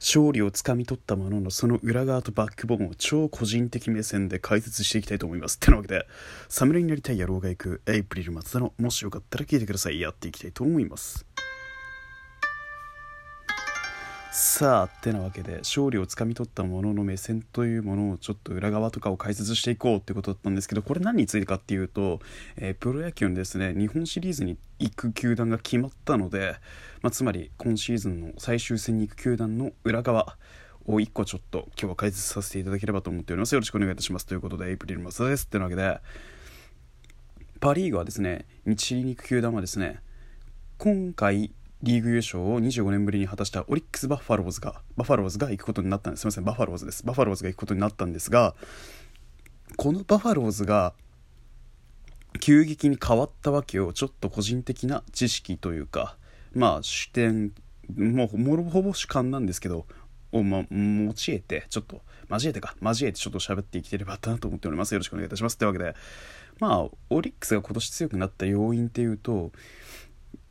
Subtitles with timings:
[0.00, 5.56] 勝利をつかみ取ったもののその裏側とバックボーンを超個人的目線で解説していきたいと思います。
[5.56, 6.06] ってなわけで、
[6.48, 10.00] 侍になりたい野郎が行くエイプリル松田のもしよかったら聞いてください。
[10.00, 11.25] やっていきたいと思います。
[14.38, 22.20] さあってなわけで勝利をつかみ取ったものの目線というものをちょっと裏側とかを解説していこうってことだったんですけどこれ何についてかっていうと、
[22.56, 26.56] えー、プロ野球のですね日本シリーズに行く球団が決まったので、
[27.00, 30.36] まあ、つまり今シーズンの最終戦に行く球団の裏側
[30.84, 33.54] を1個ちょっと今日は解説させていただければと思っております。
[33.54, 34.26] よろしくお願いいたします。
[34.26, 35.46] ということでエイプリルマスです。
[35.46, 35.98] ってなわけで
[37.58, 40.00] パ・リーグはですね日に行く球団はですね
[40.76, 41.52] 今回
[41.86, 46.22] リーグ優勝を25年ぶりに果たしたオリックス・バッファローズがバファローズが行くことになったんです。
[46.22, 47.06] すみませんバッファローズです。
[47.06, 48.56] バッファローズが行くことになったんですが
[49.76, 50.94] このバファローズが
[52.40, 56.16] 急激に変わったわけをちょっと個人的な知識というか
[56.54, 57.52] まあ視点
[57.96, 59.86] もうもろほぼ主観なんですけど
[60.32, 64.92] を、ま、用いてちょっと交えてか交えてちょっと喋っていければなと思っております。
[64.92, 65.56] よろしくお願いいたします。
[65.56, 65.94] というわけで
[66.58, 69.52] まあオリックスが今年強くなった要因っていうと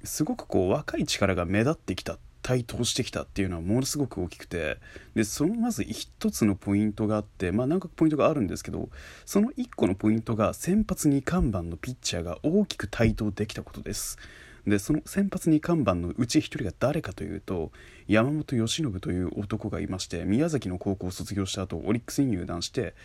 [0.05, 4.77] すごくこう若い力が目立ってきた台頭してきたっていうのはものすごく大きくて
[5.15, 8.89] でそのまず一つのポイントがあってまあ何かポイントがあるんですけど
[9.25, 14.19] その一個のポイントが先発2看板のピッチャーが大きく台頭できたことです。
[14.67, 17.71] でその先発2看板のうち1人が誰かというと
[18.07, 22.95] 山本由伸という男がいまして宮崎の高校を卒業した後オリックスに入団して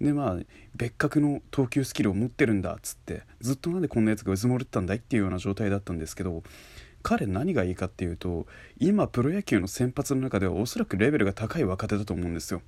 [0.00, 0.36] でまあ
[0.76, 6.42] 別格の投球スキルを持ってるんだっつってずっとなんでこんなやつがうずもれてたんだいっていうような状態だったんですけど
[7.02, 8.46] 彼何がいいかっていうと
[8.78, 12.62] 今プロ野球の先発の中ではおそらくレベルが高い若手だと思うんですよ。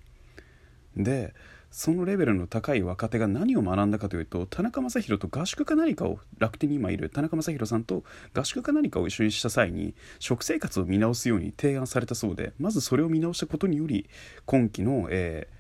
[0.97, 1.35] で
[1.71, 8.03] そのレベルの高い若手が何を学んだかというと田中将大と合宿か何かを楽天に今いる田中将大さんと
[8.35, 14.11] 合宿か何かを一緒にした際に食生活を見直すように提案されたそうでまずそれを見直したことにより
[14.47, 15.60] 今季の、えー、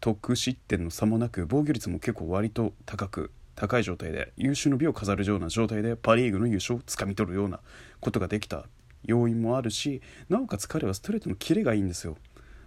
[0.00, 7.60] 得失点の差もなく防御率も結構割と高く高い状態で優秀の美を飾るような状態でパ・リーグの優勝をつかみ取るような
[8.00, 8.66] ことができた
[9.04, 12.16] 要因もあるしなおかつ彼はストレートのキレがいいんですよ。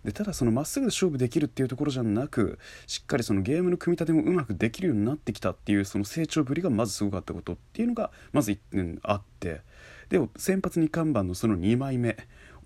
[0.03, 9.61] でただそのまっすぐで勝負できるっていうところじゃなくしっかりそのゲームの組み立てもうまくできるようになってきたっていうその成長ぶりがまずすごかったことっていうのがまず1点あって
[10.09, 12.17] で先発2看板のその2枚目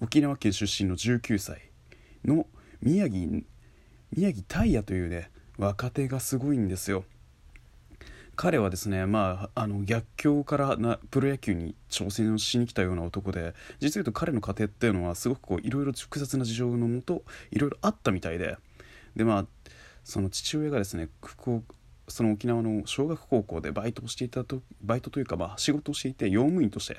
[0.02, 1.70] 沖縄県出身の19歳
[2.24, 2.48] の
[2.82, 3.42] 宮城
[4.12, 7.06] 宮城大也というね若手がすごいんですよ。
[8.36, 18.58] 彼はですね、まあ、あの逆境からなプロ野球に挑戦をしに来たような男で実は言うと彼の家庭っていうのはすごくこういろいろ複雑な事情のもといろいろあったみたいで
[19.16, 19.46] でまあ
[20.04, 21.08] その父親がですね
[22.08, 26.98] その沖縄の小学高校でバイトをしていたとバイトというかまあ仕事をしていて用務員として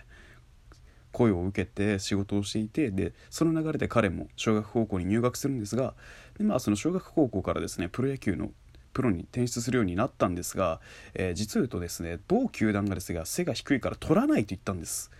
[1.16, 5.94] 声を受けて仕事をしていてでその流れで彼も小学高校に入学するんですが
[6.36, 8.50] で、まあ、その小学高校からですねプロ野球の
[8.92, 10.78] プロに転出するようになったんですが、
[11.14, 15.10] えー、実を言うとですね某球団がですが背が低いから取らないと言ったんです。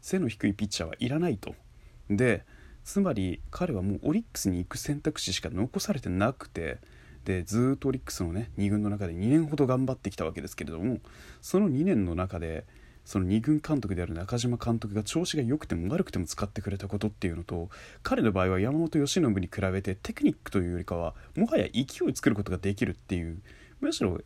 [0.00, 1.54] 背の低いピッチャーはいらないと。
[2.08, 2.44] で
[2.84, 6.78] つまり彼はもうオリックスに行く選択肢しか残されてなくて
[7.24, 10.98] でずっとオリックスのね2軍の中で2年ほど頑張ってきたわけですけれども
[11.40, 12.64] その2年の中で
[13.04, 17.68] その2軍監督である中島監督が調子が良くても悪くても使ってくれたことっていうのと
[18.02, 23.42] 彼の場合は山本由伸に比べてテクニックというよりかはもはや勢い作ることができるっていう
[23.80, 24.18] むしろ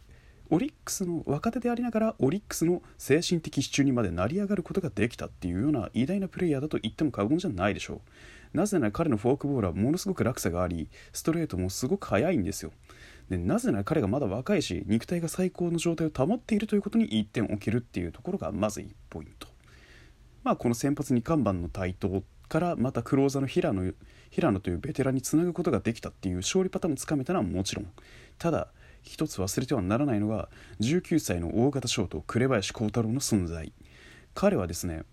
[0.50, 7.94] オリックスの若手でありながらオリックスの精神的支柱にまで成り上がることができたっていうような偉大なプレイヤーだと言っても過言じゃないでしょ
[8.54, 8.56] う。
[8.56, 12.72] なぜなら彼のフォークボールはものすごく落差がありストレートもすごく速いんですよ。
[13.28, 19.48] でなぜなら彼がまだ若いし肉体が最高の状態を保っているということに1点を置けるっていうところがまず1ポイント。
[20.42, 23.92] まあこの先発2看板の台頭からまたクローザーの平野
[24.30, 27.86] 平野というベテランにつなぐことができたっていう勝利パターンもつかめたのはもちろん。
[28.38, 28.68] ただ
[29.02, 30.48] 一つ忘れてはならないのが
[30.80, 33.72] 19歳の大型ショート紅林幸太郎の存在。
[34.34, 35.04] 彼はですね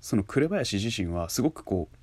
[0.00, 1.96] その紅林自身はすごくこう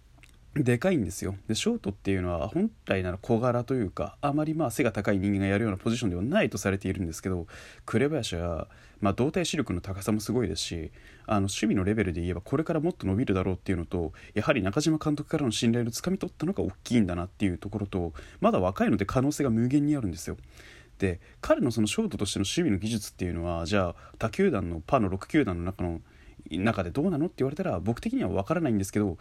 [0.55, 7.47] でかいんですよでショートっていうのは本来なら小柄というかあまりまあ背が高い人間がやるようなポジションではないとされているんですけど
[7.85, 8.67] 紅林は、
[9.01, 10.91] まあ、動体視力の高さもすごいですし
[11.25, 20.38] あの守備のレベルで言えばこれからもっと伸びるだろうっていうのとやはり中島監督からの信頼をつかみ取ったのが大きいんだなっていうところとまだ若いので可能性が無限にあるんですよ。
[20.99, 26.01] で彼のそのショートとしての守備の技術っていうのはじゃあ他球団のパーの6球団の中の
[26.51, 29.17] 中でどうなのって言われたら僕的には分からないんですけど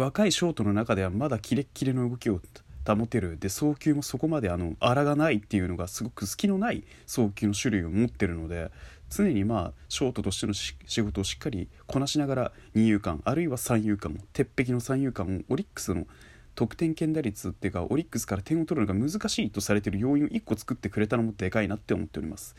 [0.00, 2.40] 若いショートの中ではまだキレッキレの動きを
[2.86, 3.38] 保てる。
[3.38, 8.70] で送球もそこまであの荒がないっていうのがすごく隙のない送球の種類を持ってるので
[9.10, 16.06] 常にまあショートとしての仕事をしっかりこなしながら二遊間あるいは三遊間鉄壁の三遊間をオリックスの
[16.54, 22.56] 得点圏打率っていうかオリックスから点を取るのが難しいとされている要因を1個作ってくれたのもでかいなって思っております。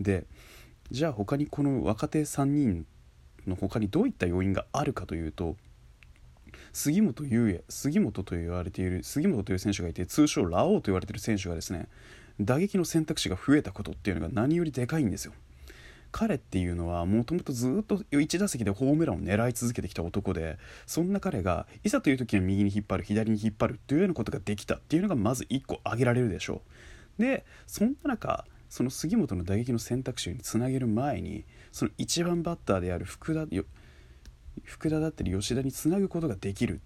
[0.00, 0.24] で
[0.90, 2.86] じゃあ他にこの若手3人
[3.46, 5.56] の他にどういった要因があるかというと
[6.76, 11.88] 杉本優也杉本と言われている杉本という選手がいて通称ラオウと言われている選手がですね
[12.38, 15.32] 打撃の選択肢が増えたことっていうのが何よりでかいんですよ。
[16.12, 26.60] 彼っていうのはもともとずっと1打席でホームランを狙い続けてきた男でそんな彼がいざという時は右に引っ張る左に引っ張るというようなことができたっていうのがまず1個挙げられるでしょ
[27.18, 27.22] う。
[27.22, 33.46] でそんな中その杉本の打撃の選択肢につなげる前にその1番バッターである福田
[34.64, 36.80] 福田だったり吉田につなぐことができる。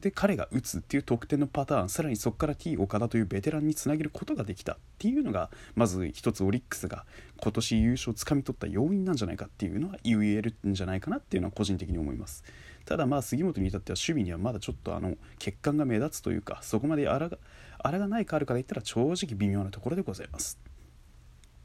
[0.00, 7.06] で彼が打つっていう得点のパターンさらにそこから T 岡田というベテランにつなげることができたっていうのがまず一つオリックスが
[7.40, 12.44] 今年優勝をつかみ取った要因なんじゃないかっていうのは言えるんじゃないかなっていうのは個人的に思います。
[12.84, 17.38] ただまあ杉本に至っては守備にはまだちょっとあの欠陥が目立つというかそこまであらが
[17.78, 20.58] あらがないかあるから言ったら正直微妙なところでございます。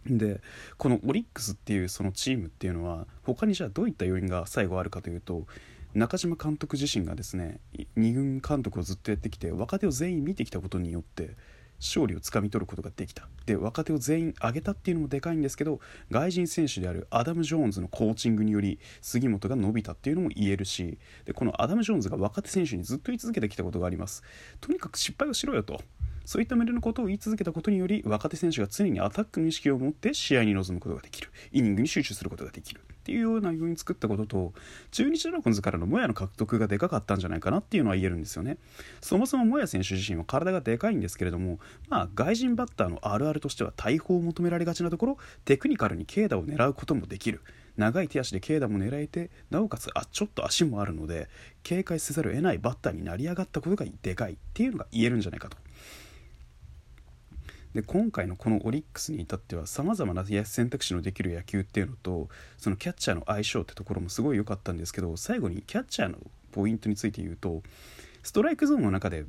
[0.05, 0.41] で
[0.77, 5.45] このオリックスっていうそのチームっていうのは他にじゃあどういった要因が最後あるかというと
[5.93, 7.59] 中島監督自身がですね
[7.97, 11.35] 2軍監督をずっとやってきて若手を全員見てきたことによって
[11.81, 13.27] 勝利をつかみ取ることができた。
[13.45, 15.79] で若手を全員上げたっていうのもでかいんですけど
[16.11, 24.23] 外人選手であるアダム・ジョーンズのコーチングにより杉本が伸びたっていうのも言えるしでこのアダム・ジョーンズが若手選手にずっと言い続けてきたことがあります。
[24.61, 25.81] とにかく失敗をしろよと。
[26.23, 31.29] そういったメールのことを言い続けたことにより若手選手が常にアタックの意識を持って試合に臨むことができる。
[31.51, 32.81] イニングに集中することができる。
[33.01, 34.53] っていうような要因作ったことと
[34.91, 38.57] 中日ドラゴンズからのモヤの獲得がでかかったんじゃないかなっていうのは言えるんですよね。
[39.01, 41.59] そもそもモヤ選手自身は体がでかいんですけれども
[41.89, 47.41] まあ外人バッターのあるあるとしては大砲を求められがちなところテクニカルに軽打を狙うこともできる。
[47.77, 51.29] 長い手足で軽打も狙えてなおかつあちょっと足もあるので
[51.63, 55.57] 警戒せざるを得ないバッターになり上がったことがでかいっていうのが言えるんじゃないかと。
[57.73, 66.17] で今回のこのオリックスに至ってはさまざまな選択肢のできる野球っていうのとそのキャッチャーの相性ってところもすごい良かったんですけど最後にキャッチャーの
[66.51, 67.63] ポイントについて言うと
[68.23, 69.25] ストライクゾーンの中で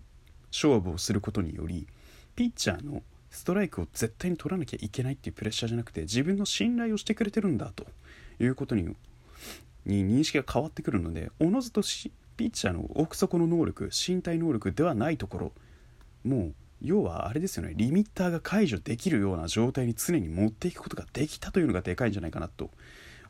[0.50, 1.86] 勝負をすることにより
[2.34, 7.86] ピッチャーのストライクを絶対に取らなきゃいけないっていうプレッシャーじゃなくて自分の信頼をしてくれてるんだと
[8.40, 8.94] いうことに
[9.86, 11.82] に認識が変わってくるのでおのずと
[12.36, 15.52] ピッチャーの奥底の能力身体能力ではないところ
[16.24, 22.70] もう要はあれですよねリミッターが解除できるような状態に常に持っていくことができたというのがでかいんじゃないかなと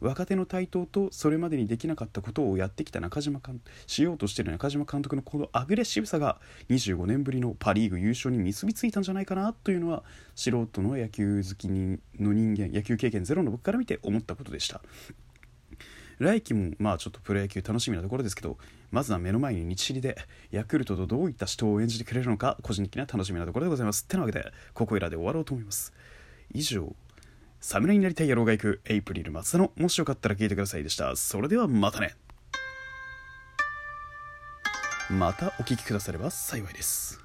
[0.03, 6.41] 若手の台頭とそれまでにできなかったことをやってきた中島監しようとしている中島監督のこのアグレッシブさが
[6.71, 10.03] 25年ぶりのパ・リーグ優勝に結びついたんじゃないかなというのは
[10.35, 14.83] 素人の野球好きの人間野球経験ゼロの僕から見て思ったことでした。
[16.23, 18.57] 来季もまあちょっとプロ野球楽しみなところですけど
[18.91, 20.17] まずは目の前に日知りで
[20.51, 24.05] ヤクルトとどういった人を演じてくれるのか個人的な楽しみなところでございます。
[24.05, 25.93] ってなわけでここいらで終わろうと思います。
[26.55, 26.95] 以上
[27.61, 31.15] 侍になりたい野郎が行くエイプリル松田のもしよかったら聞いてくださいでした。
[31.17, 32.15] それではまたね。
[35.11, 37.22] またお聴きくだされば幸いです。